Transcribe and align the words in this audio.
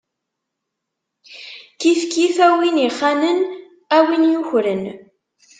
Kifkif, 1.79 2.35
a 2.45 2.47
win 2.57 2.77
ixanen, 2.87 3.39
a 3.95 3.97
win 4.07 4.23
yukren. 4.33 4.83